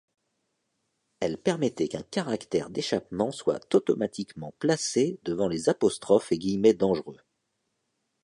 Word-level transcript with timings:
Elles 1.19 1.37
permettaient 1.37 1.87
qu'un 1.87 2.01
caractère 2.01 2.71
d’échappement 2.71 3.31
soit 3.31 3.75
automatiquement 3.75 4.51
placé 4.57 5.19
devant 5.25 5.47
les 5.47 5.69
apostrophes 5.69 6.31
et 6.31 6.39
guillemets 6.39 6.73
dangereux. 6.73 7.19